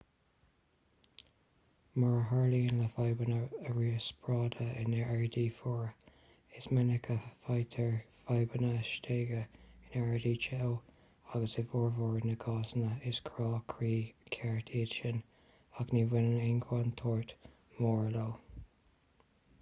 mar 2.03 2.13
a 2.19 2.21
tharlaíonn 2.29 2.79
le 2.83 2.85
fadhbanna 2.93 3.35
riospráide 3.79 4.65
in 4.83 4.95
aeráidí 5.01 5.43
fuara 5.57 5.91
is 6.61 6.67
minic 6.77 7.09
a 7.15 7.17
fhaightear 7.43 7.93
fadhbanna 8.29 8.71
stéige 8.93 9.41
in 9.43 9.93
aeráidí 10.01 10.31
teo 10.47 10.69
agus 11.35 11.55
i 11.63 11.67
bhformhór 11.75 12.27
na 12.31 12.37
gcásanna 12.45 12.89
is 13.11 13.23
crá 13.29 13.49
croí 13.75 13.93
ceart 14.37 14.71
iad 14.79 14.95
sin 14.97 15.19
ach 15.83 15.95
ní 15.97 16.05
bhaineann 16.15 16.41
aon 16.49 16.65
chontúirt 16.71 17.35
mhór 17.51 18.11
leo 18.17 18.31